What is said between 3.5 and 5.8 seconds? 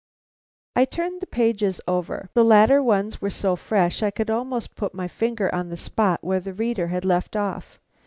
fresh I could almost put my finger on the